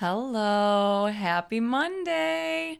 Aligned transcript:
Hello, 0.00 1.06
happy 1.06 1.58
Monday. 1.58 2.78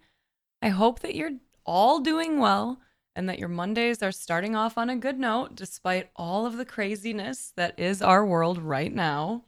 I 0.63 0.69
hope 0.69 1.01
that 1.01 1.17
you're 1.17 1.39
all 1.67 1.99
doing 1.99 2.39
well 2.39 2.79
and 3.17 3.29
that 3.29 3.41
your 3.41 3.49
Mondays 3.49 4.05
are 4.05 4.13
starting 4.13 4.55
off 4.55 4.79
on 4.79 4.89
a 4.89 4.95
good 4.95 5.19
note 5.19 5.57
despite 5.57 6.11
all 6.15 6.47
of 6.47 6.57
the 6.57 6.65
craziness 6.65 7.53
that 7.57 7.77
is 7.77 8.01
our 8.01 8.25
world 8.25 8.63
right 8.63 8.95
now. 8.95 9.43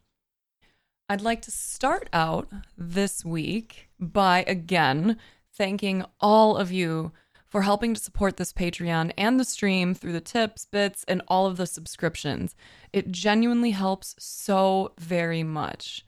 I'd 1.08 1.20
like 1.20 1.42
to 1.42 1.52
start 1.52 2.10
out 2.12 2.48
this 2.76 3.24
week 3.24 3.88
by 4.00 4.42
again 4.48 5.16
thanking 5.56 6.04
all 6.20 6.56
of 6.56 6.72
you 6.72 7.12
for 7.46 7.62
helping 7.62 7.94
to 7.94 8.00
support 8.00 8.36
this 8.36 8.52
Patreon 8.52 9.12
and 9.16 9.38
the 9.38 9.44
stream 9.44 9.94
through 9.94 10.14
the 10.14 10.20
tips, 10.20 10.64
bits, 10.64 11.04
and 11.06 11.22
all 11.28 11.46
of 11.46 11.56
the 11.56 11.68
subscriptions. 11.68 12.56
It 12.92 13.12
genuinely 13.12 13.70
helps 13.70 14.16
so 14.18 14.92
very 14.98 15.44
much. 15.44 16.04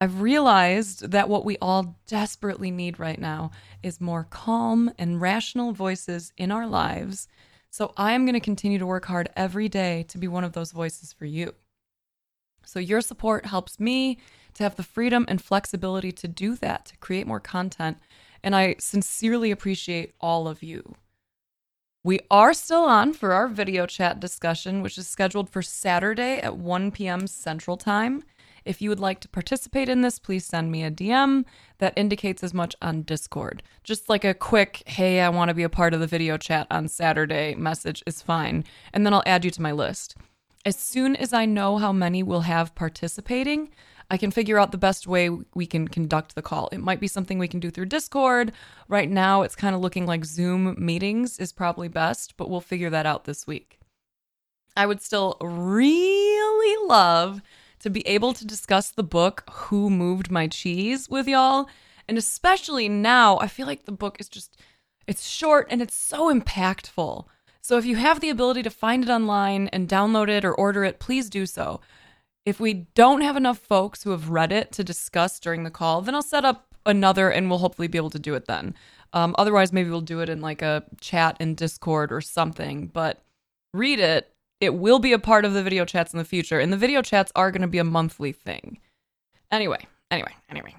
I've 0.00 0.20
realized 0.20 1.10
that 1.12 1.28
what 1.28 1.44
we 1.44 1.56
all 1.58 1.96
desperately 2.06 2.70
need 2.70 2.98
right 2.98 3.18
now 3.18 3.50
is 3.82 4.00
more 4.00 4.26
calm 4.28 4.92
and 4.98 5.20
rational 5.20 5.72
voices 5.72 6.32
in 6.36 6.50
our 6.50 6.66
lives. 6.66 7.28
So 7.70 7.94
I 7.96 8.12
am 8.12 8.26
going 8.26 8.34
to 8.34 8.40
continue 8.40 8.78
to 8.78 8.86
work 8.86 9.06
hard 9.06 9.30
every 9.36 9.68
day 9.68 10.04
to 10.08 10.18
be 10.18 10.28
one 10.28 10.44
of 10.44 10.52
those 10.52 10.72
voices 10.72 11.14
for 11.14 11.24
you. 11.24 11.54
So 12.64 12.78
your 12.78 13.00
support 13.00 13.46
helps 13.46 13.80
me 13.80 14.18
to 14.54 14.64
have 14.64 14.76
the 14.76 14.82
freedom 14.82 15.24
and 15.28 15.40
flexibility 15.40 16.12
to 16.12 16.28
do 16.28 16.56
that, 16.56 16.86
to 16.86 16.96
create 16.98 17.26
more 17.26 17.40
content. 17.40 17.98
And 18.42 18.54
I 18.54 18.76
sincerely 18.78 19.50
appreciate 19.50 20.14
all 20.20 20.46
of 20.46 20.62
you. 20.62 20.96
We 22.04 22.20
are 22.30 22.54
still 22.54 22.84
on 22.84 23.14
for 23.14 23.32
our 23.32 23.48
video 23.48 23.86
chat 23.86 24.20
discussion, 24.20 24.82
which 24.82 24.98
is 24.98 25.08
scheduled 25.08 25.48
for 25.48 25.62
Saturday 25.62 26.38
at 26.38 26.56
1 26.56 26.90
p.m. 26.90 27.26
Central 27.26 27.76
Time. 27.76 28.22
If 28.66 28.82
you 28.82 28.90
would 28.90 29.00
like 29.00 29.20
to 29.20 29.28
participate 29.28 29.88
in 29.88 30.02
this, 30.02 30.18
please 30.18 30.44
send 30.44 30.72
me 30.72 30.82
a 30.82 30.90
DM 30.90 31.44
that 31.78 31.92
indicates 31.96 32.42
as 32.42 32.52
much 32.52 32.74
on 32.82 33.02
Discord. 33.02 33.62
Just 33.84 34.08
like 34.08 34.24
a 34.24 34.34
quick, 34.34 34.82
hey, 34.86 35.20
I 35.20 35.28
want 35.28 35.50
to 35.50 35.54
be 35.54 35.62
a 35.62 35.68
part 35.68 35.94
of 35.94 36.00
the 36.00 36.06
video 36.06 36.36
chat 36.36 36.66
on 36.70 36.88
Saturday 36.88 37.54
message 37.54 38.02
is 38.06 38.22
fine. 38.22 38.64
And 38.92 39.06
then 39.06 39.14
I'll 39.14 39.22
add 39.24 39.44
you 39.44 39.52
to 39.52 39.62
my 39.62 39.70
list. 39.70 40.16
As 40.64 40.76
soon 40.76 41.14
as 41.14 41.32
I 41.32 41.46
know 41.46 41.78
how 41.78 41.92
many 41.92 42.24
will 42.24 42.40
have 42.40 42.74
participating, 42.74 43.70
I 44.10 44.16
can 44.16 44.32
figure 44.32 44.58
out 44.58 44.72
the 44.72 44.78
best 44.78 45.06
way 45.06 45.30
we 45.54 45.66
can 45.66 45.86
conduct 45.86 46.34
the 46.34 46.42
call. 46.42 46.68
It 46.72 46.78
might 46.78 46.98
be 47.00 47.06
something 47.06 47.38
we 47.38 47.48
can 47.48 47.60
do 47.60 47.70
through 47.70 47.86
Discord. 47.86 48.52
Right 48.88 49.08
now, 49.08 49.42
it's 49.42 49.54
kind 49.54 49.76
of 49.76 49.80
looking 49.80 50.06
like 50.06 50.24
Zoom 50.24 50.74
meetings 50.76 51.38
is 51.38 51.52
probably 51.52 51.86
best, 51.88 52.36
but 52.36 52.50
we'll 52.50 52.60
figure 52.60 52.90
that 52.90 53.06
out 53.06 53.24
this 53.24 53.46
week. 53.46 53.78
I 54.76 54.86
would 54.86 55.00
still 55.00 55.36
really 55.40 56.86
love 56.88 57.42
to 57.86 57.90
be 57.90 58.06
able 58.08 58.32
to 58.32 58.44
discuss 58.44 58.90
the 58.90 59.04
book 59.04 59.44
Who 59.48 59.90
Moved 59.90 60.28
My 60.28 60.48
Cheese 60.48 61.08
with 61.08 61.28
y'all. 61.28 61.68
And 62.08 62.18
especially 62.18 62.88
now, 62.88 63.38
I 63.38 63.46
feel 63.46 63.68
like 63.68 63.84
the 63.84 63.92
book 63.92 64.16
is 64.18 64.28
just 64.28 64.60
it's 65.06 65.24
short 65.24 65.68
and 65.70 65.80
it's 65.80 65.94
so 65.94 66.34
impactful. 66.34 67.26
So 67.62 67.78
if 67.78 67.86
you 67.86 67.94
have 67.94 68.18
the 68.18 68.28
ability 68.28 68.64
to 68.64 68.70
find 68.70 69.04
it 69.04 69.08
online 69.08 69.68
and 69.68 69.88
download 69.88 70.28
it 70.28 70.44
or 70.44 70.52
order 70.52 70.82
it, 70.82 70.98
please 70.98 71.30
do 71.30 71.46
so. 71.46 71.80
If 72.44 72.58
we 72.58 72.74
don't 72.96 73.20
have 73.20 73.36
enough 73.36 73.58
folks 73.58 74.02
who 74.02 74.10
have 74.10 74.30
read 74.30 74.50
it 74.50 74.72
to 74.72 74.82
discuss 74.82 75.38
during 75.38 75.62
the 75.62 75.70
call, 75.70 76.02
then 76.02 76.16
I'll 76.16 76.22
set 76.22 76.44
up 76.44 76.74
another 76.86 77.30
and 77.30 77.48
we'll 77.48 77.60
hopefully 77.60 77.86
be 77.86 77.98
able 77.98 78.10
to 78.10 78.18
do 78.18 78.34
it 78.34 78.46
then. 78.46 78.74
Um, 79.12 79.32
otherwise, 79.38 79.72
maybe 79.72 79.90
we'll 79.90 80.00
do 80.00 80.18
it 80.20 80.28
in 80.28 80.40
like 80.40 80.60
a 80.60 80.82
chat 81.00 81.36
in 81.38 81.54
Discord 81.54 82.10
or 82.10 82.20
something. 82.20 82.88
But 82.88 83.22
read 83.72 84.00
it 84.00 84.32
it 84.60 84.74
will 84.74 84.98
be 84.98 85.12
a 85.12 85.18
part 85.18 85.44
of 85.44 85.52
the 85.52 85.62
video 85.62 85.84
chats 85.84 86.12
in 86.12 86.18
the 86.18 86.24
future, 86.24 86.58
and 86.58 86.72
the 86.72 86.76
video 86.76 87.02
chats 87.02 87.32
are 87.36 87.50
going 87.50 87.62
to 87.62 87.68
be 87.68 87.78
a 87.78 87.84
monthly 87.84 88.32
thing. 88.32 88.78
Anyway, 89.50 89.86
anyway, 90.10 90.34
anyway. 90.48 90.74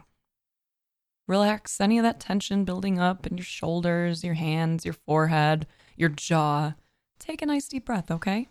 Relax 1.27 1.81
any 1.81 1.97
of 1.97 2.03
that 2.03 2.19
tension 2.19 2.63
building 2.63 2.99
up 2.99 3.27
in 3.27 3.37
your 3.37 3.45
shoulders, 3.45 4.23
your 4.23 4.35
hands, 4.35 4.85
your 4.85 4.93
forehead, 4.93 5.67
your 5.95 6.09
jaw. 6.09 6.73
Take 7.19 7.41
a 7.41 7.45
nice 7.45 7.67
deep 7.67 7.85
breath, 7.85 8.09
okay? 8.09 8.47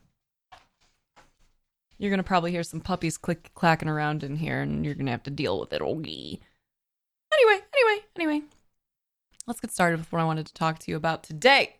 You're 1.98 2.10
going 2.10 2.18
to 2.18 2.24
probably 2.24 2.50
hear 2.50 2.62
some 2.62 2.80
puppies 2.80 3.16
click 3.16 3.50
clacking 3.54 3.88
around 3.88 4.22
in 4.22 4.36
here, 4.36 4.60
and 4.60 4.84
you're 4.84 4.94
going 4.94 5.06
to 5.06 5.12
have 5.12 5.22
to 5.24 5.30
deal 5.30 5.58
with 5.58 5.72
it. 5.72 5.80
Okay. 5.80 6.40
Anyway, 7.32 7.62
anyway, 7.74 8.04
anyway. 8.16 8.42
Let's 9.46 9.60
get 9.60 9.72
started 9.72 10.00
with 10.00 10.12
what 10.12 10.20
I 10.20 10.24
wanted 10.24 10.46
to 10.46 10.54
talk 10.54 10.78
to 10.80 10.90
you 10.90 10.96
about 10.96 11.22
today. 11.22 11.76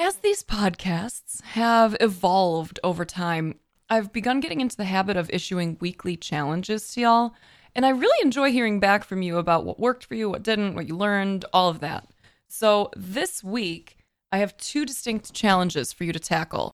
As 0.00 0.18
these 0.18 0.44
podcasts 0.44 1.42
have 1.42 1.96
evolved 1.98 2.78
over 2.84 3.04
time, 3.04 3.58
I've 3.90 4.12
begun 4.12 4.38
getting 4.38 4.60
into 4.60 4.76
the 4.76 4.84
habit 4.84 5.16
of 5.16 5.28
issuing 5.28 5.76
weekly 5.80 6.16
challenges 6.16 6.92
to 6.92 7.00
y'all, 7.00 7.34
and 7.74 7.84
I 7.84 7.88
really 7.88 8.24
enjoy 8.24 8.52
hearing 8.52 8.78
back 8.78 9.02
from 9.02 9.22
you 9.22 9.38
about 9.38 9.64
what 9.64 9.80
worked 9.80 10.04
for 10.04 10.14
you, 10.14 10.30
what 10.30 10.44
didn't, 10.44 10.76
what 10.76 10.86
you 10.86 10.96
learned, 10.96 11.46
all 11.52 11.68
of 11.68 11.80
that. 11.80 12.08
So 12.46 12.92
this 12.96 13.42
week, 13.42 13.96
I 14.30 14.38
have 14.38 14.56
two 14.56 14.86
distinct 14.86 15.32
challenges 15.32 15.92
for 15.92 16.04
you 16.04 16.12
to 16.12 16.20
tackle. 16.20 16.70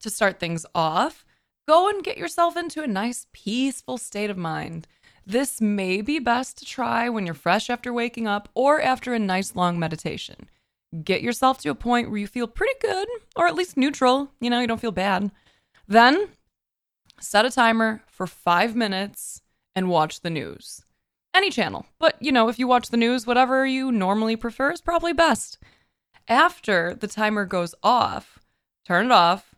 To 0.00 0.08
start 0.08 0.40
things 0.40 0.64
off, 0.74 1.26
go 1.68 1.90
and 1.90 2.02
get 2.02 2.16
yourself 2.16 2.56
into 2.56 2.82
a 2.82 2.86
nice, 2.86 3.26
peaceful 3.34 3.98
state 3.98 4.30
of 4.30 4.38
mind. 4.38 4.88
This 5.26 5.60
may 5.60 6.00
be 6.00 6.18
best 6.18 6.56
to 6.58 6.64
try 6.64 7.10
when 7.10 7.26
you're 7.26 7.34
fresh 7.34 7.68
after 7.68 7.92
waking 7.92 8.26
up 8.26 8.48
or 8.54 8.80
after 8.80 9.12
a 9.12 9.18
nice 9.18 9.54
long 9.54 9.78
meditation 9.78 10.48
get 11.04 11.22
yourself 11.22 11.60
to 11.60 11.70
a 11.70 11.74
point 11.74 12.10
where 12.10 12.18
you 12.18 12.26
feel 12.26 12.46
pretty 12.46 12.74
good 12.80 13.08
or 13.36 13.46
at 13.46 13.54
least 13.54 13.76
neutral. 13.76 14.30
You 14.40 14.50
know, 14.50 14.60
you 14.60 14.66
don't 14.66 14.80
feel 14.80 14.92
bad. 14.92 15.30
Then 15.86 16.28
set 17.20 17.44
a 17.44 17.50
timer 17.50 18.02
for 18.06 18.26
five 18.26 18.74
minutes 18.76 19.42
and 19.74 19.88
watch 19.88 20.20
the 20.20 20.30
news. 20.30 20.84
Any 21.34 21.50
channel. 21.50 21.86
But, 21.98 22.16
you 22.20 22.32
know, 22.32 22.48
if 22.48 22.58
you 22.58 22.66
watch 22.66 22.88
the 22.88 22.96
news, 22.96 23.26
whatever 23.26 23.66
you 23.66 23.92
normally 23.92 24.36
prefer 24.36 24.72
is 24.72 24.80
probably 24.80 25.12
best. 25.12 25.58
After 26.26 26.94
the 26.94 27.06
timer 27.06 27.44
goes 27.44 27.74
off, 27.82 28.38
turn 28.86 29.06
it 29.06 29.12
off 29.12 29.54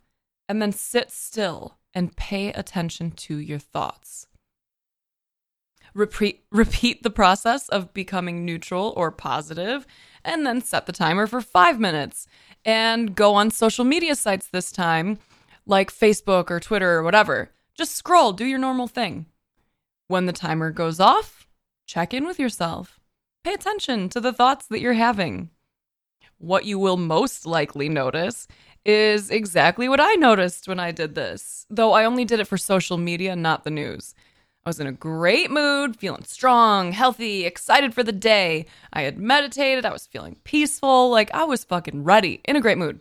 and 0.48 0.60
then 0.60 0.72
sit 0.72 1.10
still 1.10 1.78
and 1.94 2.16
pay 2.16 2.52
attention 2.52 3.12
to 3.12 3.36
your 3.36 3.58
thoughts. 3.58 4.26
Repeat, 5.94 6.44
repeat 6.50 7.02
the 7.02 7.10
process 7.10 7.68
of 7.68 7.92
becoming 7.92 8.44
neutral 8.44 8.92
or 8.96 9.10
positive 9.10 9.86
and 10.24 10.46
then 10.46 10.60
set 10.60 10.86
the 10.86 10.92
timer 10.92 11.26
for 11.26 11.40
five 11.40 11.80
minutes 11.80 12.26
and 12.64 13.14
go 13.14 13.34
on 13.34 13.50
social 13.50 13.84
media 13.84 14.14
sites 14.14 14.46
this 14.46 14.70
time, 14.70 15.18
like 15.66 15.90
Facebook 15.90 16.50
or 16.50 16.60
Twitter 16.60 16.92
or 16.92 17.02
whatever. 17.02 17.50
Just 17.74 17.94
scroll, 17.94 18.32
do 18.32 18.44
your 18.44 18.58
normal 18.58 18.86
thing. 18.86 19.26
When 20.08 20.26
the 20.26 20.32
timer 20.32 20.70
goes 20.70 21.00
off, 21.00 21.46
check 21.86 22.12
in 22.12 22.26
with 22.26 22.38
yourself. 22.38 23.00
Pay 23.42 23.54
attention 23.54 24.08
to 24.10 24.20
the 24.20 24.32
thoughts 24.32 24.66
that 24.66 24.80
you're 24.80 24.92
having. 24.92 25.50
What 26.38 26.64
you 26.64 26.78
will 26.78 26.96
most 26.96 27.46
likely 27.46 27.88
notice 27.88 28.46
is 28.84 29.30
exactly 29.30 29.88
what 29.88 30.00
I 30.00 30.14
noticed 30.14 30.68
when 30.68 30.80
I 30.80 30.90
did 30.90 31.14
this, 31.14 31.66
though 31.70 31.92
I 31.92 32.04
only 32.04 32.24
did 32.24 32.40
it 32.40 32.48
for 32.48 32.58
social 32.58 32.96
media, 32.96 33.36
not 33.36 33.64
the 33.64 33.70
news. 33.70 34.14
I 34.64 34.68
was 34.68 34.78
in 34.78 34.86
a 34.86 34.92
great 34.92 35.50
mood, 35.50 35.96
feeling 35.96 36.24
strong, 36.24 36.92
healthy, 36.92 37.46
excited 37.46 37.94
for 37.94 38.02
the 38.02 38.12
day. 38.12 38.66
I 38.92 39.02
had 39.02 39.18
meditated, 39.18 39.86
I 39.86 39.92
was 39.92 40.06
feeling 40.06 40.36
peaceful, 40.44 41.08
like 41.08 41.32
I 41.32 41.44
was 41.44 41.64
fucking 41.64 42.04
ready, 42.04 42.42
in 42.44 42.56
a 42.56 42.60
great 42.60 42.76
mood. 42.76 43.00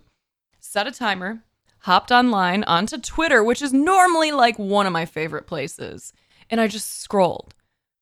Set 0.61 0.87
a 0.87 0.91
timer, 0.91 1.43
hopped 1.79 2.11
online 2.11 2.63
onto 2.63 2.97
Twitter, 2.97 3.43
which 3.43 3.61
is 3.61 3.73
normally 3.73 4.31
like 4.31 4.57
one 4.57 4.85
of 4.85 4.93
my 4.93 5.05
favorite 5.05 5.47
places, 5.47 6.13
and 6.49 6.61
I 6.61 6.67
just 6.67 7.01
scrolled. 7.01 7.53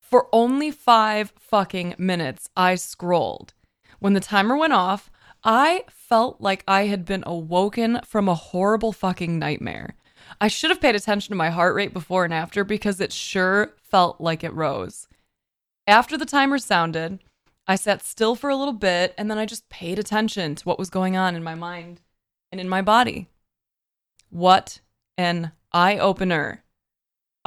For 0.02 0.28
only 0.32 0.70
five 0.70 1.34
fucking 1.40 1.96
minutes, 1.98 2.50
I 2.56 2.76
scrolled. 2.76 3.56
When 3.98 4.14
the 4.14 4.20
timer 4.20 4.56
went 4.56 4.74
off, 4.74 5.10
I 5.44 5.84
felt 5.90 6.40
like 6.40 6.64
I 6.68 6.86
had 6.86 7.06
been 7.06 7.24
awoken 7.26 8.02
from 8.06 8.30
a 8.30 8.36
horrible 8.36 8.92
fucking 8.92 9.40
nightmare. 9.40 9.96
I 10.40 10.48
should 10.48 10.70
have 10.70 10.82
paid 10.82 10.96
attention 10.96 11.32
to 11.32 11.38
my 11.38 11.50
heart 11.50 11.76
rate 11.76 11.94
before 11.94 12.26
and 12.26 12.34
after 12.34 12.64
because 12.64 13.00
it 13.00 13.14
sure 13.14 13.74
felt 13.82 14.22
like 14.22 14.44
it 14.44 14.54
rose. 14.54 15.08
After 15.88 16.18
the 16.18 16.26
timer 16.26 16.58
sounded, 16.58 17.20
I 17.68 17.76
sat 17.76 18.04
still 18.04 18.36
for 18.36 18.50
a 18.50 18.56
little 18.56 18.74
bit 18.74 19.14
and 19.18 19.30
then 19.30 19.38
I 19.38 19.46
just 19.46 19.70
paid 19.70 20.00
attention 20.00 20.56
to 20.56 20.64
what 20.66 20.80
was 20.80 20.90
going 20.90 21.16
on 21.18 21.36
in 21.36 21.44
my 21.44 21.56
mind 21.56 22.02
and 22.52 22.62
in 22.62 22.70
my 22.70 22.82
body. 22.82 23.28
What 24.30 24.80
an 25.18 25.52
eye 25.72 25.98
opener. 25.98 26.64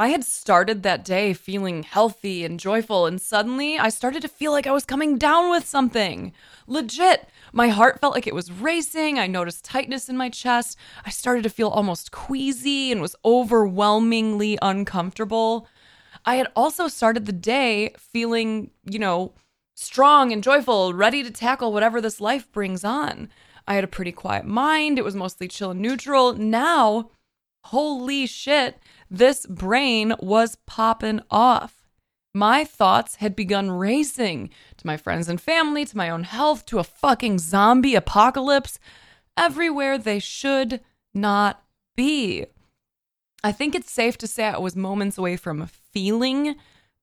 I 0.01 0.09
had 0.09 0.25
started 0.25 0.83
that 0.83 1.05
day 1.05 1.35
feeling 1.35 1.83
healthy 1.83 2.43
and 2.43 2.59
joyful, 2.59 3.05
and 3.05 3.21
suddenly 3.21 3.79
I 3.79 3.91
started 3.91 4.23
to 4.23 4.29
feel 4.29 4.51
like 4.51 4.67
I 4.67 4.73
was 4.73 4.87
coming 4.87 5.19
down 5.19 5.51
with 5.51 5.67
something. 5.67 6.33
Legit. 6.67 7.29
My 7.53 7.69
heart 7.69 8.01
felt 8.01 8.15
like 8.15 8.27
it 8.27 8.35
was 8.35 8.51
racing. 8.51 9.19
I 9.19 9.27
noticed 9.27 9.63
tightness 9.63 10.09
in 10.09 10.17
my 10.17 10.31
chest. 10.31 10.79
I 11.05 11.11
started 11.11 11.43
to 11.43 11.51
feel 11.51 11.69
almost 11.69 12.13
queasy 12.13 12.91
and 12.91 13.03
was 13.03 13.15
overwhelmingly 13.27 14.57
uncomfortable. 14.63 15.69
I 16.25 16.37
had 16.37 16.47
also 16.57 16.89
started 16.89 17.27
the 17.27 17.33
day 17.33 17.93
feeling, 17.99 18.71
you 18.91 18.99
know, 18.99 19.35
strong 19.75 20.33
and 20.33 20.43
joyful, 20.43 20.95
ready 20.95 21.23
to 21.23 21.31
tackle 21.31 21.75
whatever 21.75 22.01
this 22.01 22.23
life 22.23 22.51
brings 22.53 22.85
on. 22.85 23.29
I 23.69 23.75
had 23.75 23.85
a 23.85 23.87
pretty 23.87 24.13
quiet 24.13 24.47
mind. 24.47 24.99
It 24.99 25.05
was 25.05 25.15
mostly 25.15 25.47
chill 25.47 25.73
and 25.73 25.81
neutral. 25.83 26.33
Now, 26.33 27.11
holy 27.65 28.27
shit, 28.27 28.79
this 29.11 29.45
brain 29.47 30.15
was 30.21 30.57
popping 30.67 31.21
off. 31.31 31.83
My 32.33 32.65
thoughts 32.65 33.17
had 33.17 33.35
begun 33.35 33.71
racing 33.71 34.51
to 34.77 34.87
my 34.87 34.97
friends 34.97 35.29
and 35.29 35.41
family, 35.41 35.85
to 35.85 35.97
my 35.97 36.09
own 36.09 36.23
health, 36.23 36.65
to 36.67 36.79
a 36.79 36.85
fucking 36.85 37.41
zombie 37.41 37.97
apocalypse, 37.97 38.79
everywhere 39.37 39.99
they 39.99 40.21
should 40.21 40.81
not 41.13 41.65
be. 41.97 42.47
I 43.43 43.51
think 43.51 43.75
it's 43.75 43.91
safe 43.91 44.17
to 44.19 44.27
say 44.29 44.45
I 44.45 44.59
was 44.59 44.77
moments 44.77 45.19
away 45.19 45.37
from 45.37 45.67
feeling 45.67 46.55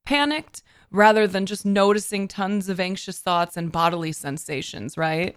panicked 0.05 0.63
rather 0.91 1.27
than 1.27 1.45
just 1.45 1.65
noticing 1.65 2.29
tons 2.29 2.69
of 2.69 2.79
anxious 2.79 3.19
thoughts 3.19 3.57
and 3.57 3.71
bodily 3.71 4.13
sensations, 4.13 4.97
right? 4.97 5.35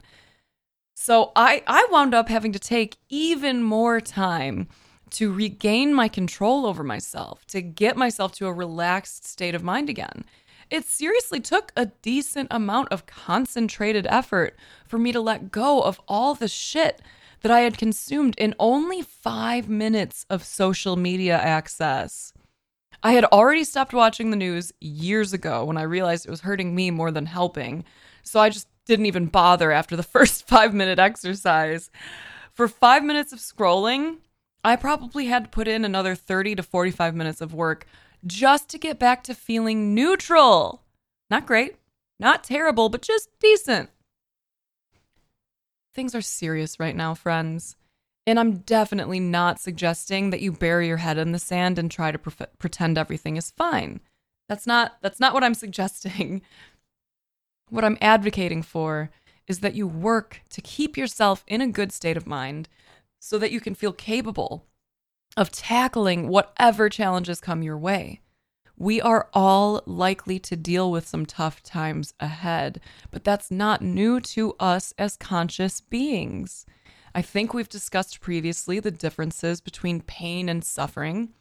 So 0.95 1.33
I, 1.35 1.65
I 1.67 1.89
wound 1.91 2.15
up 2.15 2.29
having 2.29 2.53
to 2.53 2.59
take 2.61 2.99
even 3.09 3.63
more 3.63 4.01
time 4.01 4.69
to 5.11 5.33
regain 5.33 5.95
my 5.95 6.09
control 6.09 6.67
over 6.67 6.83
myself, 6.83 7.45
to 7.47 7.63
get 7.63 7.97
myself 7.97 8.33
to 8.33 8.47
a 8.47 8.53
relaxed 8.53 9.27
state 9.27 9.55
of 9.55 9.63
mind 9.63 9.89
again. 9.89 10.25
It 10.71 10.85
seriously 10.85 11.41
took 11.41 11.73
a 11.77 11.87
decent 11.87 12.49
amount 12.51 12.89
of 12.91 13.07
concentrated 13.07 14.07
effort 14.09 14.57
for 14.87 14.99
me 14.99 15.11
to 15.13 15.21
let 15.21 15.51
go 15.51 15.81
of 15.81 16.01
all 16.07 16.35
the 16.35 16.49
shit 16.49 17.03
that 17.43 17.51
I 17.51 17.61
had 17.61 17.79
consumed 17.79 18.35
in 18.39 18.55
only 18.59 19.03
five 19.03 19.69
minutes 19.69 20.27
of 20.31 20.45
social 20.45 20.97
media 20.97 21.37
access. 21.37 22.33
I 23.03 23.13
had 23.13 23.25
already 23.27 23.65
stopped 23.65 23.95
watching 23.95 24.31
the 24.31 24.37
news 24.37 24.73
years 24.81 25.33
ago 25.33 25.65
when 25.65 25.79
I 25.79 25.83
realized 25.83 26.27
it 26.27 26.31
was 26.31 26.43
hurting 26.43 26.75
me 26.75 26.91
more 26.91 27.11
than 27.11 27.27
helping. 27.27 27.85
So 28.23 28.41
I 28.41 28.51
just 28.51 28.69
didn't 28.85 29.07
even 29.07 29.27
bother 29.27 29.73
after 29.73 29.97
the 29.97 30.03
first 30.15 30.47
five 30.47 30.75
minute 30.75 30.99
exercise. 30.99 31.91
For 32.53 32.69
five 32.69 33.03
minutes 33.03 33.33
of 33.33 33.39
scrolling, 33.39 34.19
I 34.63 34.77
probably 34.77 35.27
had 35.27 35.45
to 35.45 35.51
put 35.51 35.69
in 35.69 35.85
another 35.85 36.15
30 36.15 36.57
to 36.57 36.63
45 36.63 37.15
minutes 37.15 37.41
of 37.41 37.55
work 37.55 37.87
just 38.27 38.69
to 38.71 38.79
get 38.79 38.99
back 38.99 39.23
to 39.25 39.35
feeling 39.35 39.95
neutral. 39.95 40.83
Not 41.31 41.47
great, 41.47 41.77
not 42.19 42.45
terrible, 42.45 42.89
but 42.89 43.03
just 43.03 43.31
decent. 43.41 43.91
Things 45.95 46.15
are 46.15 46.21
serious 46.21 46.79
right 46.79 46.95
now, 46.95 47.15
friends. 47.15 47.77
And 48.27 48.39
I'm 48.39 48.59
definitely 48.59 49.19
not 49.19 49.59
suggesting 49.59 50.31
that 50.31 50.41
you 50.41 50.53
bury 50.53 50.87
your 50.87 50.99
head 50.99 51.19
in 51.19 51.33
the 51.33 51.39
sand 51.39 51.79
and 51.79 51.91
try 51.91 52.13
to 52.13 52.19
pre- 52.19 52.47
pretend 52.59 52.99
everything 52.99 53.37
is 53.37 53.51
fine. 53.51 54.01
That's 54.49 54.67
not 54.67 54.99
that's 55.01 55.21
not 55.21 55.33
what 55.33 55.43
I'm 55.43 55.55
suggesting. 55.65 56.43
What 57.71 57.85
I'm 57.85 57.99
advocating 58.01 58.63
for 58.63 59.11
is 59.47 59.61
that 59.61 59.75
you 59.75 59.87
work 59.87 60.43
to 60.51 60.61
keep 60.61 60.97
yourself 60.97 61.45
in 61.47 61.61
a 61.61 61.67
good 61.67 61.93
state 61.93 62.17
of 62.17 62.27
mind 62.27 62.69
so 63.21 63.39
that 63.39 63.53
you 63.53 63.61
can 63.61 63.77
feel 63.77 63.93
capable 63.93 64.67
of 65.37 65.53
tackling 65.53 66.27
whatever 66.27 66.89
challenges 66.89 67.41
come 67.41 67.63
your 67.63 67.79
way. 67.79 68.21
We 68.77 69.01
are 69.01 69.29
all 69.35 69.83
likely 69.85 70.39
to 70.41 70.57
deal 70.57 70.91
with 70.91 71.07
some 71.07 71.27
tough 71.27 71.63
times 71.63 72.15
ahead, 72.19 72.81
but 73.11 73.23
that's 73.23 73.51
not 73.51 73.83
new 73.83 74.21
to 74.21 74.55
us 74.59 74.95
as 74.99 75.17
conscious 75.19 75.83
beings. 75.83 76.65
I 77.15 77.21
think 77.21 77.53
we've 77.53 77.69
discussed 77.69 78.21
previously 78.21 78.81
the 78.81 78.91
differences 78.91 79.61
between 79.61 80.01
pain 80.01 80.49
and 80.49 80.65
suffering. 80.65 81.35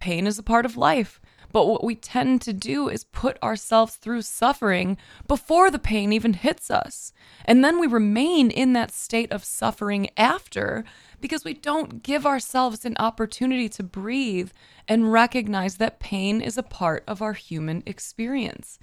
Pain 0.00 0.26
is 0.26 0.38
a 0.38 0.44
part 0.44 0.64
of 0.64 0.76
life, 0.76 1.20
but 1.52 1.66
what 1.66 1.84
we 1.84 1.94
tend 1.94 2.42
to 2.42 2.52
do 2.52 2.88
is 2.88 3.04
put 3.04 3.42
ourselves 3.42 3.96
through 3.96 4.22
suffering 4.22 4.96
before 5.26 5.70
the 5.70 5.78
pain 5.78 6.12
even 6.12 6.34
hits 6.34 6.70
us. 6.70 7.12
And 7.44 7.64
then 7.64 7.80
we 7.80 7.86
remain 7.86 8.50
in 8.50 8.74
that 8.74 8.92
state 8.92 9.32
of 9.32 9.44
suffering 9.44 10.10
after 10.16 10.84
because 11.20 11.44
we 11.44 11.54
don't 11.54 12.02
give 12.02 12.26
ourselves 12.26 12.84
an 12.84 12.96
opportunity 12.98 13.68
to 13.70 13.82
breathe 13.82 14.50
and 14.86 15.12
recognize 15.12 15.76
that 15.76 16.00
pain 16.00 16.40
is 16.40 16.58
a 16.58 16.62
part 16.62 17.02
of 17.06 17.22
our 17.22 17.32
human 17.32 17.82
experience. 17.86 18.78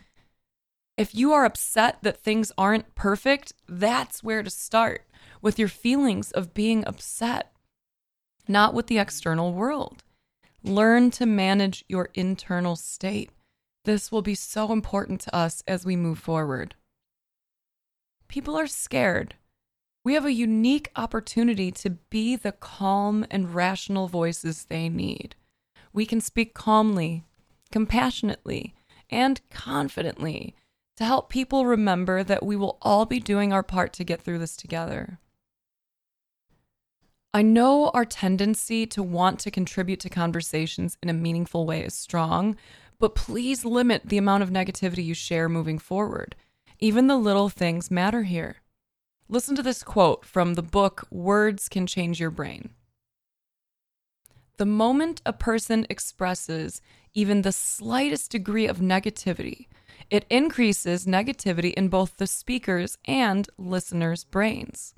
If 0.97 1.13
you 1.13 1.33
are 1.33 1.45
upset 1.45 1.97
that 2.03 2.17
things 2.17 2.51
aren't 2.57 2.95
perfect, 2.95 3.53
that's 3.67 4.23
where 4.23 4.43
to 4.43 4.49
start 4.49 5.05
with 5.41 5.59
your 5.59 5.67
feelings 5.67 6.31
of 6.31 6.53
being 6.53 6.85
upset, 6.85 7.51
not 8.47 8.73
with 8.73 8.87
the 8.87 8.97
external 8.97 9.53
world. 9.53 10.03
Learn 10.65 11.11
to 11.11 11.27
manage 11.27 11.85
your 11.87 12.09
internal 12.15 12.75
state. 12.75 13.29
This 13.83 14.11
will 14.11 14.23
be 14.23 14.33
so 14.33 14.71
important 14.71 15.21
to 15.21 15.35
us 15.35 15.61
as 15.67 15.85
we 15.85 15.95
move 15.95 16.17
forward. 16.17 16.73
People 18.27 18.57
are 18.57 18.65
scared. 18.65 19.35
We 20.03 20.15
have 20.15 20.25
a 20.25 20.33
unique 20.33 20.89
opportunity 20.95 21.71
to 21.73 21.91
be 21.91 22.35
the 22.35 22.51
calm 22.51 23.27
and 23.29 23.53
rational 23.53 24.07
voices 24.07 24.65
they 24.65 24.89
need. 24.89 25.35
We 25.93 26.07
can 26.07 26.19
speak 26.19 26.55
calmly, 26.55 27.25
compassionately, 27.71 28.73
and 29.07 29.41
confidently 29.51 30.55
to 30.97 31.05
help 31.05 31.29
people 31.29 31.67
remember 31.67 32.23
that 32.23 32.43
we 32.43 32.55
will 32.55 32.79
all 32.81 33.05
be 33.05 33.19
doing 33.19 33.53
our 33.53 33.61
part 33.61 33.93
to 33.93 34.03
get 34.03 34.19
through 34.19 34.39
this 34.39 34.57
together. 34.57 35.19
I 37.35 37.41
know 37.41 37.89
our 37.89 38.05
tendency 38.05 38.85
to 38.85 39.03
want 39.03 39.41
to 39.41 39.51
contribute 39.51 39.99
to 39.99 40.09
conversations 40.09 40.97
in 41.03 41.09
a 41.09 41.13
meaningful 41.13 41.65
way 41.65 41.83
is 41.83 41.93
strong, 41.93 42.55
but 42.97 43.13
please 43.13 43.65
limit 43.65 44.03
the 44.05 44.17
amount 44.17 44.43
of 44.43 44.51
negativity 44.51 45.03
you 45.03 45.13
share 45.13 45.49
moving 45.49 45.77
forward. 45.77 46.37
Even 46.79 47.07
the 47.07 47.17
little 47.17 47.49
things 47.49 47.91
matter 47.91 48.23
here. 48.23 48.61
Listen 49.27 49.53
to 49.57 49.61
this 49.61 49.83
quote 49.83 50.23
from 50.23 50.53
the 50.53 50.63
book 50.63 51.07
Words 51.11 51.67
Can 51.67 51.85
Change 51.87 52.21
Your 52.21 52.31
Brain. 52.31 52.69
The 54.55 54.65
moment 54.65 55.21
a 55.25 55.33
person 55.33 55.85
expresses 55.89 56.81
even 57.13 57.41
the 57.41 57.51
slightest 57.51 58.31
degree 58.31 58.65
of 58.65 58.77
negativity, 58.77 59.67
it 60.09 60.25
increases 60.29 61.05
negativity 61.05 61.73
in 61.73 61.89
both 61.89 62.15
the 62.15 62.27
speaker's 62.27 62.97
and 63.03 63.49
listener's 63.57 64.23
brains. 64.23 64.95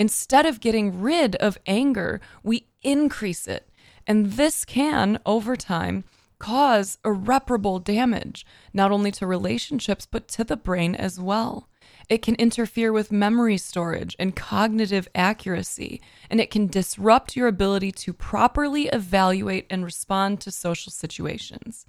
Instead 0.00 0.46
of 0.46 0.60
getting 0.60 1.02
rid 1.02 1.36
of 1.36 1.58
anger, 1.66 2.22
we 2.42 2.66
increase 2.82 3.46
it. 3.46 3.68
And 4.06 4.32
this 4.32 4.64
can, 4.64 5.20
over 5.26 5.56
time, 5.56 6.04
cause 6.38 6.96
irreparable 7.04 7.78
damage, 7.78 8.46
not 8.72 8.90
only 8.90 9.10
to 9.10 9.26
relationships, 9.26 10.06
but 10.10 10.26
to 10.28 10.42
the 10.42 10.56
brain 10.56 10.94
as 10.94 11.20
well. 11.20 11.68
It 12.08 12.22
can 12.22 12.34
interfere 12.36 12.94
with 12.94 13.12
memory 13.12 13.58
storage 13.58 14.16
and 14.18 14.34
cognitive 14.34 15.06
accuracy, 15.14 16.00
and 16.30 16.40
it 16.40 16.50
can 16.50 16.66
disrupt 16.66 17.36
your 17.36 17.46
ability 17.46 17.92
to 17.92 18.14
properly 18.14 18.86
evaluate 18.86 19.66
and 19.68 19.84
respond 19.84 20.40
to 20.40 20.50
social 20.50 20.90
situations. 20.90 21.84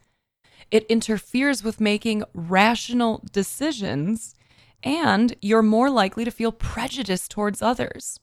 It 0.69 0.85
interferes 0.87 1.63
with 1.63 1.79
making 1.79 2.25
rational 2.33 3.23
decisions 3.31 4.35
and 4.83 5.35
you're 5.41 5.61
more 5.61 5.89
likely 5.89 6.25
to 6.25 6.31
feel 6.31 6.51
prejudice 6.51 7.27
towards 7.27 7.61
others. 7.61 8.19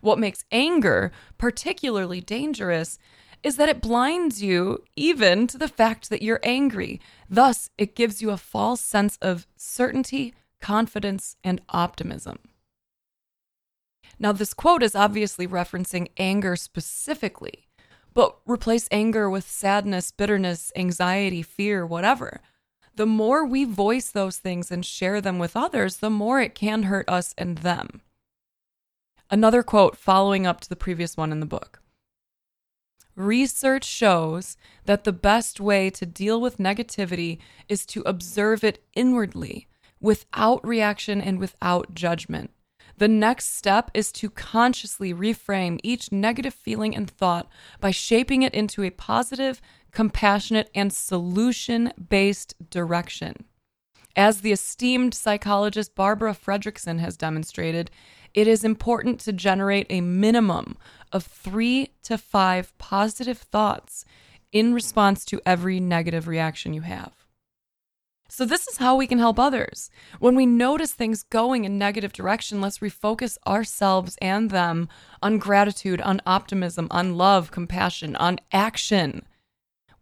What 0.00 0.18
makes 0.18 0.44
anger 0.52 1.12
particularly 1.38 2.20
dangerous 2.20 2.98
is 3.42 3.56
that 3.56 3.68
it 3.68 3.80
blinds 3.80 4.42
you 4.42 4.82
even 4.96 5.46
to 5.46 5.58
the 5.58 5.68
fact 5.68 6.10
that 6.10 6.22
you're 6.22 6.40
angry. 6.42 7.00
Thus, 7.30 7.70
it 7.78 7.94
gives 7.94 8.20
you 8.20 8.30
a 8.30 8.36
false 8.36 8.80
sense 8.80 9.18
of 9.22 9.46
certainty, 9.56 10.34
confidence, 10.60 11.36
and 11.44 11.60
optimism. 11.68 12.38
Now, 14.18 14.32
this 14.32 14.54
quote 14.54 14.82
is 14.82 14.94
obviously 14.94 15.46
referencing 15.46 16.08
anger 16.16 16.56
specifically, 16.56 17.68
but 18.14 18.36
replace 18.46 18.88
anger 18.90 19.28
with 19.28 19.48
sadness, 19.48 20.10
bitterness, 20.10 20.72
anxiety, 20.74 21.42
fear, 21.42 21.86
whatever 21.86 22.40
the 22.96 23.06
more 23.06 23.44
we 23.44 23.64
voice 23.64 24.10
those 24.10 24.38
things 24.38 24.70
and 24.70 24.84
share 24.84 25.20
them 25.20 25.38
with 25.38 25.56
others, 25.56 25.98
the 25.98 26.10
more 26.10 26.40
it 26.40 26.54
can 26.54 26.84
hurt 26.84 27.08
us 27.08 27.34
and 27.38 27.58
them. 27.58 28.00
Another 29.30 29.62
quote 29.62 29.96
following 29.96 30.46
up 30.46 30.60
to 30.60 30.68
the 30.68 30.76
previous 30.76 31.16
one 31.16 31.32
in 31.32 31.40
the 31.40 31.46
book. 31.46 31.80
Research 33.14 33.84
shows 33.84 34.56
that 34.84 35.04
the 35.04 35.12
best 35.12 35.58
way 35.58 35.88
to 35.90 36.04
deal 36.04 36.40
with 36.40 36.58
negativity 36.58 37.38
is 37.68 37.86
to 37.86 38.02
observe 38.04 38.62
it 38.62 38.84
inwardly, 38.94 39.66
without 40.00 40.64
reaction 40.66 41.20
and 41.20 41.38
without 41.38 41.94
judgment. 41.94 42.50
The 42.98 43.08
next 43.08 43.56
step 43.56 43.90
is 43.92 44.10
to 44.12 44.30
consciously 44.30 45.12
reframe 45.12 45.78
each 45.82 46.10
negative 46.10 46.54
feeling 46.54 46.96
and 46.96 47.10
thought 47.10 47.48
by 47.78 47.90
shaping 47.90 48.42
it 48.42 48.54
into 48.54 48.82
a 48.82 48.90
positive, 48.90 49.60
compassionate, 49.92 50.70
and 50.74 50.92
solution 50.92 51.92
based 52.08 52.54
direction. 52.70 53.44
As 54.16 54.40
the 54.40 54.52
esteemed 54.52 55.12
psychologist 55.12 55.94
Barbara 55.94 56.32
Fredrickson 56.32 56.98
has 57.00 57.18
demonstrated, 57.18 57.90
it 58.32 58.48
is 58.48 58.64
important 58.64 59.20
to 59.20 59.32
generate 59.32 59.86
a 59.90 60.00
minimum 60.00 60.78
of 61.12 61.24
three 61.24 61.90
to 62.04 62.16
five 62.16 62.76
positive 62.78 63.36
thoughts 63.36 64.06
in 64.52 64.72
response 64.72 65.26
to 65.26 65.40
every 65.44 65.80
negative 65.80 66.26
reaction 66.26 66.72
you 66.72 66.80
have. 66.80 67.25
So, 68.28 68.44
this 68.44 68.66
is 68.66 68.78
how 68.78 68.96
we 68.96 69.06
can 69.06 69.18
help 69.18 69.38
others. 69.38 69.90
When 70.18 70.34
we 70.34 70.46
notice 70.46 70.92
things 70.92 71.22
going 71.22 71.64
in 71.64 71.78
negative 71.78 72.12
direction, 72.12 72.60
let's 72.60 72.78
refocus 72.78 73.38
ourselves 73.46 74.18
and 74.20 74.50
them 74.50 74.88
on 75.22 75.38
gratitude, 75.38 76.00
on 76.00 76.20
optimism, 76.26 76.88
on 76.90 77.16
love, 77.16 77.50
compassion, 77.50 78.16
on 78.16 78.38
action. 78.52 79.24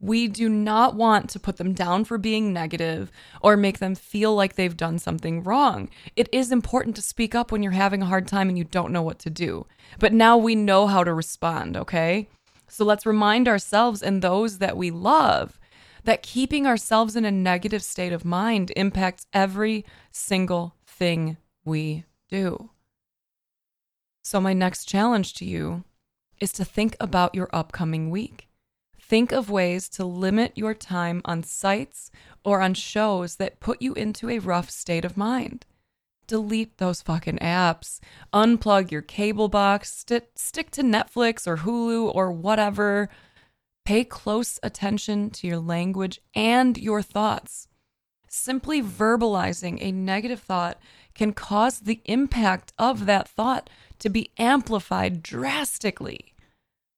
We 0.01 0.29
do 0.29 0.49
not 0.49 0.95
want 0.95 1.31
to 1.31 1.41
put 1.41 1.57
them 1.57 1.73
down 1.73 2.05
for 2.05 2.19
being 2.19 2.53
negative 2.53 3.11
or 3.41 3.57
make 3.57 3.79
them 3.79 3.95
feel 3.95 4.35
like 4.35 4.55
they've 4.55 4.77
done 4.77 4.99
something 4.99 5.43
wrong. 5.43 5.89
It 6.15 6.29
is 6.33 6.53
important 6.53 6.97
to 6.97 7.03
speak 7.03 7.35
up 7.35 7.51
when 7.51 7.63
you're 7.63 7.73
having 7.73 8.03
a 8.03 8.07
hard 8.07 8.29
time 8.29 8.49
and 8.49 8.59
you 8.59 8.65
don't 8.65 8.93
know 8.93 9.03
what 9.03 9.19
to 9.21 9.31
do. 9.31 9.67
But 9.99 10.13
now 10.13 10.37
we 10.37 10.55
know 10.55 10.87
how 10.87 11.05
to 11.05 11.15
respond, 11.15 11.77
okay? 11.77 12.29
So 12.69 12.85
let's 12.85 13.07
remind 13.07 13.49
ourselves 13.49 14.03
and 14.03 14.21
those 14.21 14.59
that 14.59 14.77
we 14.77 14.91
love 14.91 15.59
that 16.05 16.23
keeping 16.23 16.67
ourselves 16.67 17.17
in 17.17 17.25
a 17.25 17.31
negative 17.31 17.83
state 17.83 18.13
of 18.13 18.25
mind 18.25 18.73
impacts 18.77 19.27
every 19.33 19.85
single 20.13 20.77
thing 20.87 21.37
we 21.65 22.05
do. 22.29 22.71
So, 24.23 24.41
my 24.41 24.53
next 24.53 24.87
challenge 24.87 25.35
to 25.35 25.45
you 25.45 25.85
is 26.41 26.53
to 26.53 26.65
think 26.65 26.97
about 27.01 27.35
your 27.35 27.49
upcoming 27.53 28.11
week. 28.11 28.49
Think 29.01 29.33
of 29.33 29.51
ways 29.51 29.89
to 29.91 30.05
limit 30.05 30.53
your 30.55 30.75
time 30.75 31.21
on 31.25 31.43
sites 31.43 32.11
or 32.43 32.61
on 32.61 32.75
shows 32.75 33.37
that 33.37 33.61
put 33.61 33.83
you 33.83 33.93
into 33.95 34.31
a 34.31 34.39
rough 34.39 34.71
state 34.71 35.05
of 35.05 35.17
mind. 35.17 35.67
Delete 36.27 36.79
those 36.79 37.03
fucking 37.03 37.39
apps. 37.39 38.01
Unplug 38.33 38.91
your 38.91 39.03
cable 39.03 39.49
box. 39.49 40.05
St- 40.07 40.39
stick 40.39 40.71
to 40.71 40.83
Netflix 40.83 41.47
or 41.47 41.59
Hulu 41.59 42.15
or 42.15 42.33
whatever. 42.33 43.11
Pay 43.85 44.05
close 44.05 44.59
attention 44.63 45.29
to 45.29 45.47
your 45.47 45.59
language 45.59 46.19
and 46.35 46.79
your 46.79 47.03
thoughts. 47.03 47.69
Simply 48.29 48.83
verbalizing 48.83 49.79
a 49.81 49.93
negative 49.93 50.41
thought 50.41 50.81
can 51.15 51.35
cause 51.35 51.81
the 51.81 52.01
impact 52.07 52.73
of 52.79 53.05
that 53.05 53.29
thought 53.29 53.69
to 53.99 54.09
be 54.09 54.31
amplified 54.39 55.23
drastically. 55.23 56.35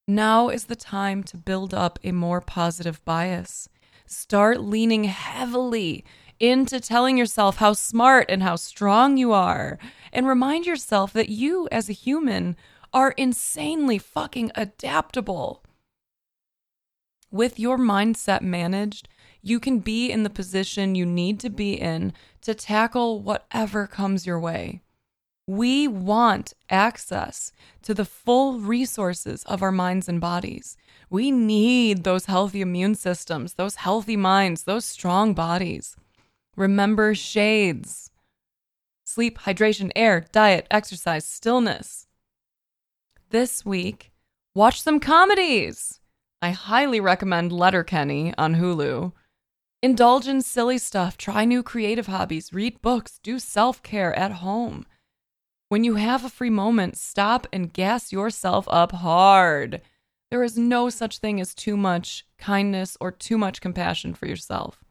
Now 0.07 0.49
is 0.49 0.67
the 0.67 0.77
time 0.77 1.25
to 1.25 1.37
build 1.37 1.75
up 1.75 1.99
a 2.05 2.13
more 2.13 2.41
positive 2.41 3.05
bias. 3.05 3.69
Start 4.07 4.61
leaning 4.61 5.05
heavily 5.05 6.05
into 6.39 6.79
telling 6.79 7.19
yourself 7.19 7.57
how 7.57 7.73
smart 7.73 8.27
and 8.29 8.45
how 8.45 8.55
strong 8.55 9.17
you 9.17 9.33
are. 9.33 9.79
And 10.13 10.29
remind 10.29 10.67
yourself 10.67 11.13
that 11.15 11.31
you, 11.31 11.69
as 11.73 11.89
a 11.89 11.93
human, 11.95 12.57
are 12.93 13.11
insanely 13.13 13.99
fucking 13.99 14.53
adaptable. 14.55 15.65
With 17.31 17.59
your 17.59 17.77
mindset 17.79 18.41
managed, 18.41 19.09
you 19.43 19.61
can 19.61 19.81
be 19.81 20.11
in 20.11 20.23
the 20.23 20.31
position 20.31 20.95
you 20.95 21.07
need 21.07 21.41
to 21.41 21.51
be 21.51 21.75
in 21.75 22.13
to 22.43 22.55
tackle 22.55 23.21
whatever 23.21 23.87
comes 23.87 24.27
your 24.27 24.41
way. 24.41 24.83
We 25.49 25.87
want 25.87 26.55
access 26.71 27.53
to 27.83 27.95
the 27.95 28.05
full 28.05 28.59
resources 28.59 29.45
of 29.45 29.63
our 29.63 29.71
minds 29.71 30.09
and 30.09 30.21
bodies. 30.21 30.77
We 31.09 31.31
need 31.31 32.03
those 32.03 32.27
healthy 32.27 32.61
immune 32.61 32.97
systems, 32.97 33.55
those 33.55 33.77
healthy 33.77 34.17
minds, 34.17 34.65
those 34.65 34.85
strong 34.85 35.35
bodies. 35.35 35.97
Remember 36.57 37.15
shades 37.15 38.11
sleep, 39.05 39.39
hydration, 39.39 39.93
air, 39.95 40.27
diet, 40.33 40.67
exercise, 40.71 41.25
stillness. 41.25 42.09
This 43.31 43.65
week, 43.65 44.13
watch 44.53 44.83
some 44.83 44.99
comedies. 44.99 46.01
I 46.47 46.51
highly 46.51 47.01
recommend 47.01 47.51
Letterkenny 47.51 48.33
on 48.39 48.55
Hulu. 48.55 49.11
Indulge 49.83 50.29
in 50.29 50.43
silly 50.43 50.79
stuff, 50.79 51.19
try 51.19 51.45
new 51.45 51.61
creative 51.61 52.07
hobbies, 52.07 52.53
read 52.53 52.81
books, 52.81 53.19
do 53.21 53.41
self 53.41 53.83
care 53.83 54.17
at 54.17 54.31
home. 54.31 54.87
When 55.71 55.83
you 55.83 55.97
have 55.97 56.25
a 56.25 56.29
free 56.29 56.51
moment, 56.51 56.99
stop 56.99 57.49
and 57.53 57.73
gas 57.73 58.13
yourself 58.13 58.69
up 58.71 58.93
hard. 58.93 59.83
There 60.31 60.45
is 60.45 60.57
no 60.57 60.89
such 60.89 61.19
thing 61.19 61.41
as 61.41 61.53
too 61.53 61.77
much 61.77 62.25
kindness 62.39 62.97
or 63.01 63.11
too 63.11 63.39
much 63.39 63.61
compassion 63.61 64.15
for 64.15 64.27
yourself. 64.27 64.85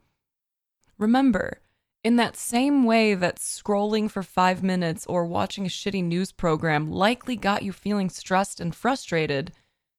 Remember, 0.98 1.62
in 2.04 2.18
that 2.18 2.36
same 2.36 2.84
way 2.84 3.14
that 3.16 3.38
scrolling 3.38 4.12
for 4.12 4.24
five 4.24 4.62
minutes 4.62 5.06
or 5.06 5.26
watching 5.26 5.66
a 5.66 5.70
shitty 5.70 6.04
news 6.04 6.34
program 6.34 6.92
likely 6.92 7.38
got 7.38 7.64
you 7.64 7.72
feeling 7.72 8.10
stressed 8.10 8.60
and 8.60 8.76
frustrated, 8.76 9.54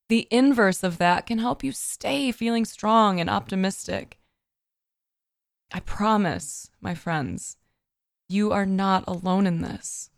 the 0.09 0.29
inverse 0.31 0.83
of 0.83 0.99
that 0.99 1.27
can 1.27 1.39
help 1.39 1.65
you 1.65 1.73
stay 1.73 2.31
feeling 2.31 2.65
strong 2.65 3.19
and 3.19 3.29
optimistic. 3.29 4.19
I 5.73 5.81
promise, 5.81 6.71
my 6.81 6.95
friends, 6.95 7.57
you 8.29 8.53
are 8.53 8.67
not 8.67 9.05
alone 9.09 9.47
in 9.47 9.63
this. 9.63 10.11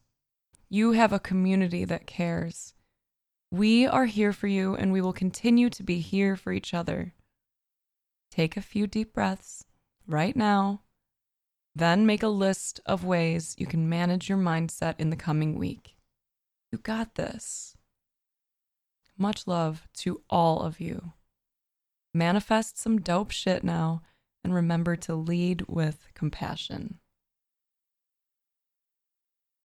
You 0.69 0.93
have 0.93 1.13
a 1.13 1.19
community 1.19 1.85
that 1.87 2.07
cares. 2.07 2.75
We 3.51 3.87
are 3.87 4.05
here 4.05 4.35
for 4.35 4.47
you, 4.47 4.75
and 4.75 4.93
we 4.93 5.01
will 5.01 5.15
continue 5.15 5.71
to 5.71 5.83
be 5.83 6.01
here 6.01 6.37
for 6.37 6.53
each 6.53 6.75
other. 6.75 7.15
Take 8.31 8.57
a 8.57 8.63
few 8.63 8.87
deep 8.87 9.15
breaths 9.15 9.65
right 10.07 10.37
now, 10.37 10.83
then 11.75 12.05
make 12.05 12.23
a 12.23 12.29
list 12.29 12.81
of 12.85 13.05
ways 13.05 13.55
you 13.57 13.67
can 13.67 13.89
manage 13.89 14.29
your 14.29 14.37
mindset 14.37 14.97
in 14.99 15.09
the 15.09 15.17
coming 15.17 15.59
week. 15.59 15.97
You 16.71 16.79
got 16.79 17.15
this. 17.15 17.78
Much 19.19 19.47
love 19.47 19.89
to 19.93 20.23
all 20.31 20.63
of 20.63 20.81
you. 20.81 21.13
Manifest 22.15 22.79
some 22.79 23.01
dope 23.01 23.33
shit 23.33 23.65
now, 23.65 24.03
and 24.45 24.55
remember 24.55 24.97
to 24.97 25.15
lead 25.15 25.63
with 25.69 26.09
compassion. 26.15 27.01